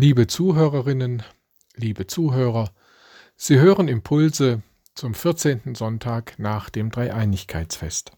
Liebe 0.00 0.28
Zuhörerinnen, 0.28 1.24
liebe 1.74 2.06
Zuhörer, 2.06 2.70
Sie 3.34 3.58
hören 3.58 3.88
Impulse 3.88 4.62
zum 4.94 5.12
14. 5.12 5.74
Sonntag 5.74 6.38
nach 6.38 6.70
dem 6.70 6.92
Dreieinigkeitsfest. 6.92 8.12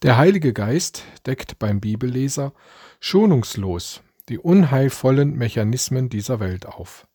Der 0.00 0.16
Heilige 0.16 0.54
Geist 0.54 1.04
deckt 1.26 1.58
beim 1.58 1.78
Bibelleser 1.78 2.54
schonungslos 3.00 4.00
die 4.30 4.38
unheilvollen 4.38 5.36
Mechanismen 5.36 6.08
dieser 6.08 6.40
Welt 6.40 6.64
auf. 6.64 7.06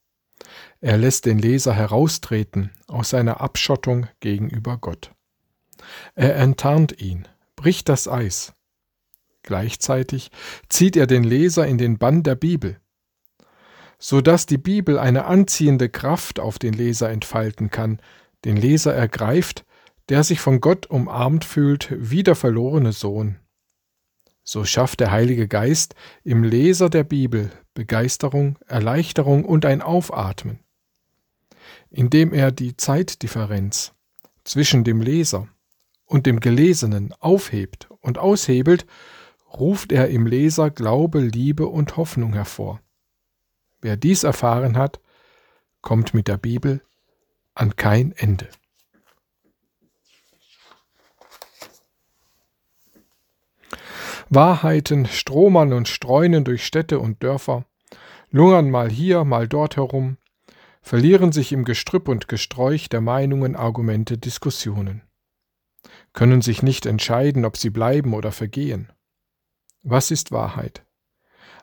Er 0.82 1.00
lässt 1.00 1.26
den 1.26 1.40
Leser 1.40 1.74
heraustreten 1.74 2.70
aus 2.86 3.10
seiner 3.10 3.42
Abschottung 3.42 4.06
gegenüber 4.20 4.78
Gott. 4.78 5.16
Er 6.14 6.36
enttarnt 6.36 7.02
ihn, 7.02 7.28
bricht 7.56 7.90
das 7.90 8.08
Eis. 8.08 8.54
Gleichzeitig 9.48 10.30
zieht 10.68 10.98
er 10.98 11.08
den 11.08 11.24
Leser 11.24 11.66
in 11.66 11.78
den 11.78 11.98
Bann 11.98 12.22
der 12.22 12.36
Bibel, 12.36 12.82
so 13.98 14.20
dass 14.20 14.46
die 14.46 14.58
Bibel 14.58 15.00
eine 15.00 15.24
anziehende 15.24 15.88
Kraft 15.88 16.42
auf 16.42 16.60
den 16.60 16.74
Leser 16.74 17.10
entfalten 17.10 17.72
kann, 17.72 18.02
den 18.44 18.58
Leser 18.58 18.94
ergreift, 18.94 19.64
der 20.10 20.26
sich 20.26 20.42
von 20.42 20.60
Gott 20.60 20.88
umarmt 20.88 21.46
fühlt 21.46 21.88
wie 21.98 22.24
der 22.24 22.36
verlorene 22.36 22.92
Sohn. 22.92 23.38
So 24.44 24.66
schafft 24.66 25.00
der 25.00 25.12
Heilige 25.12 25.48
Geist 25.48 25.96
im 26.26 26.44
Leser 26.44 26.90
der 26.90 27.06
Bibel 27.06 27.50
Begeisterung, 27.74 28.60
Erleichterung 28.68 29.46
und 29.46 29.66
ein 29.66 29.82
Aufatmen, 29.82 30.60
indem 31.90 32.34
er 32.34 32.52
die 32.52 32.76
Zeitdifferenz 32.76 33.94
zwischen 34.44 34.84
dem 34.84 35.00
Leser 35.00 35.48
und 36.04 36.26
dem 36.26 36.42
Gelesenen 36.42 37.14
aufhebt 37.22 37.88
und 38.02 38.18
aushebelt, 38.18 38.86
ruft 39.54 39.92
er 39.92 40.10
im 40.10 40.28
Leser 40.28 40.70
Glaube, 40.70 41.20
Liebe 41.20 41.68
und 41.68 41.98
Hoffnung 41.98 42.34
hervor. 42.34 42.82
Wer 43.82 43.98
dies 43.98 44.24
erfahren 44.24 44.78
hat, 44.78 45.00
kommt 45.82 46.14
mit 46.14 46.28
der 46.28 46.38
Bibel 46.38 46.82
an 47.54 47.76
kein 47.76 48.12
Ende. 48.12 48.48
Wahrheiten 54.30 55.06
stromern 55.06 55.72
und 55.72 55.88
streunen 55.88 56.44
durch 56.44 56.66
Städte 56.66 57.00
und 57.00 57.24
Dörfer, 57.24 57.66
lungern 58.30 58.70
mal 58.70 58.90
hier, 58.90 59.24
mal 59.24 59.48
dort 59.48 59.78
herum, 59.78 60.18
verlieren 60.82 61.32
sich 61.32 61.54
im 61.54 61.64
Gestrüpp 61.64 62.10
und 62.10 62.28
Gesträuch 62.28 62.90
der 62.90 63.02
Meinungen, 63.02 63.56
Argumente, 63.56 64.18
Diskussionen, 64.18 65.02
können 66.14 66.42
sich 66.42 66.62
nicht 66.62 66.86
entscheiden, 66.86 67.46
ob 67.46 67.58
sie 67.58 67.70
bleiben 67.70 68.14
oder 68.14 68.32
vergehen. 68.32 68.92
Was 69.84 70.12
ist 70.12 70.32
Wahrheit? 70.32 70.86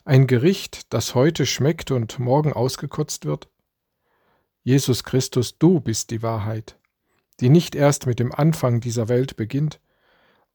Ein 0.04 0.26
Gericht, 0.26 0.92
das 0.92 1.14
heute 1.14 1.46
schmeckt 1.46 1.90
und 1.90 2.18
morgen 2.18 2.52
ausgekotzt 2.52 3.24
wird? 3.24 3.48
Jesus 4.62 5.04
Christus, 5.04 5.58
du 5.58 5.80
bist 5.80 6.10
die 6.10 6.22
Wahrheit, 6.22 6.78
die 7.40 7.48
nicht 7.48 7.74
erst 7.74 8.06
mit 8.06 8.18
dem 8.18 8.32
Anfang 8.32 8.80
dieser 8.80 9.08
Welt 9.08 9.36
beginnt, 9.36 9.80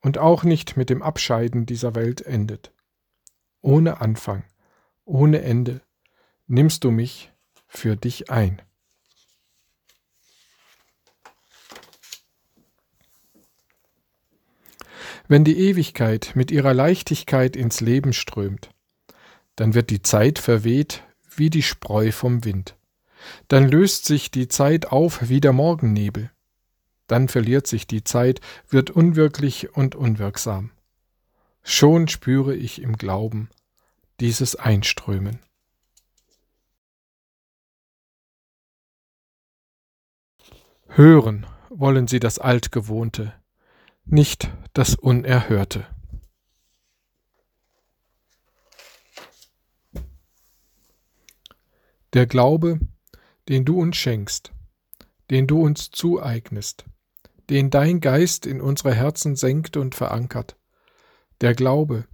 und 0.01 0.17
auch 0.17 0.43
nicht 0.43 0.77
mit 0.77 0.89
dem 0.89 1.01
Abscheiden 1.01 1.65
dieser 1.65 1.93
Welt 1.93 2.21
endet. 2.21 2.73
Ohne 3.61 3.99
Anfang, 3.99 4.45
ohne 5.03 5.41
Ende 5.41 5.81
nimmst 6.47 6.83
du 6.83 6.91
mich 6.91 7.33
für 7.67 7.97
dich 7.97 8.31
ein. 8.31 8.61
Wenn 15.31 15.43
die 15.43 15.59
Ewigkeit 15.59 16.31
mit 16.33 16.49
ihrer 16.49 16.73
Leichtigkeit 16.73 17.55
ins 17.55 17.81
Leben 17.81 18.13
strömt, 18.13 18.71
dann 19.55 19.75
wird 19.75 19.91
die 19.91 20.01
Zeit 20.01 20.39
verweht 20.39 21.03
wie 21.35 21.51
die 21.51 21.61
Spreu 21.61 22.11
vom 22.11 22.45
Wind. 22.45 22.75
Dann 23.47 23.69
löst 23.69 24.05
sich 24.05 24.31
die 24.31 24.47
Zeit 24.47 24.87
auf 24.87 25.29
wie 25.29 25.39
der 25.39 25.53
Morgennebel. 25.53 26.31
Dann 27.05 27.27
verliert 27.27 27.67
sich 27.67 27.85
die 27.85 28.03
Zeit, 28.03 28.41
wird 28.69 28.89
unwirklich 28.89 29.75
und 29.75 29.93
unwirksam. 29.93 30.71
Schon 31.61 32.07
spüre 32.07 32.55
ich 32.55 32.81
im 32.81 32.97
Glauben 32.97 33.49
dieses 34.19 34.55
Einströmen. 34.55 35.37
Hören 40.87 41.45
wollen 41.69 42.07
sie 42.07 42.19
das 42.19 42.39
Altgewohnte, 42.39 43.38
nicht 44.11 44.49
das 44.73 44.95
Unerhörte. 44.95 45.85
Der 52.13 52.25
Glaube, 52.25 52.79
den 53.49 53.65
du 53.65 53.79
uns 53.79 53.97
schenkst, 53.97 54.51
den 55.29 55.45
du 55.45 55.61
uns 55.61 55.91
zueignest, 55.91 56.85
den 57.51 57.69
dein 57.69 57.99
Geist 57.99 58.47
in 58.47 58.61
unsere 58.61 58.95
Herzen 58.95 59.35
senkt 59.35 59.77
und 59.77 59.93
verankert. 59.93 60.55
Der 61.41 61.53
Glaube, 61.53 62.07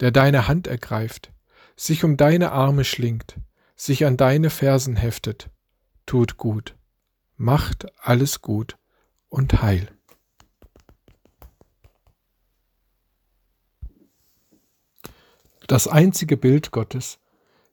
der 0.00 0.10
deine 0.10 0.48
Hand 0.48 0.66
ergreift, 0.66 1.32
sich 1.76 2.04
um 2.04 2.18
deine 2.18 2.52
Arme 2.52 2.84
schlingt, 2.84 3.36
sich 3.74 4.04
an 4.04 4.18
deine 4.18 4.50
Fersen 4.50 4.96
heftet, 4.96 5.48
tut 6.04 6.36
gut, 6.36 6.76
macht 7.36 7.86
alles 8.00 8.42
gut 8.42 8.76
und 9.30 9.62
heil. 9.62 9.97
Das 15.68 15.86
einzige 15.86 16.38
Bild 16.38 16.70
Gottes 16.70 17.18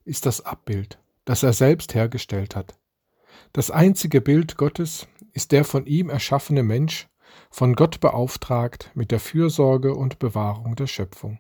ist 0.04 0.26
das 0.26 0.46
Abbild, 0.46 1.00
das 1.24 1.44
er 1.44 1.54
selbst 1.54 1.96
hergestellt 1.96 2.54
hat. 2.54 2.78
Das 3.54 3.72
einzige 3.72 4.20
Bild 4.20 4.58
Gottes 4.58 5.08
ist 5.32 5.54
der 5.54 5.64
von 5.64 5.86
ihm 5.86 6.10
erschaffene 6.10 6.62
Mensch, 6.62 7.08
von 7.50 7.74
Gott 7.74 8.02
beauftragt 8.02 8.92
mit 8.96 9.12
der 9.12 9.22
Fürsorge 9.22 9.96
und 9.96 10.20
Bewahrung 10.20 10.76
der 10.76 10.88
Schöpfung. 10.88 11.40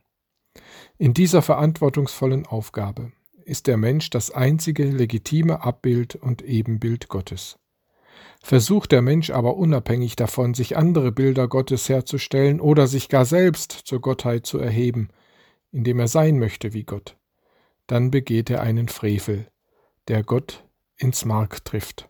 In 0.97 1.13
dieser 1.13 1.41
verantwortungsvollen 1.41 2.45
Aufgabe 2.45 3.11
ist 3.43 3.67
der 3.67 3.75
Mensch 3.75 4.09
das 4.09 4.31
einzige 4.31 4.85
legitime 4.85 5.61
Abbild 5.61 6.15
und 6.15 6.41
Ebenbild 6.41 7.09
Gottes. 7.09 7.59
Versucht 8.41 8.93
der 8.93 9.01
Mensch 9.01 9.29
aber 9.29 9.57
unabhängig 9.57 10.15
davon, 10.15 10.53
sich 10.53 10.77
andere 10.77 11.11
Bilder 11.11 11.49
Gottes 11.49 11.89
herzustellen 11.89 12.61
oder 12.61 12.87
sich 12.87 13.09
gar 13.09 13.25
selbst 13.25 13.73
zur 13.73 13.99
Gottheit 13.99 14.45
zu 14.45 14.57
erheben, 14.57 15.09
indem 15.75 15.99
er 15.99 16.07
sein 16.07 16.39
möchte 16.39 16.73
wie 16.73 16.85
Gott, 16.85 17.17
dann 17.85 18.09
begeht 18.09 18.49
er 18.49 18.61
einen 18.61 18.87
Frevel, 18.87 19.51
der 20.07 20.23
Gott 20.23 20.65
ins 20.95 21.25
Mark 21.25 21.65
trifft. 21.65 22.09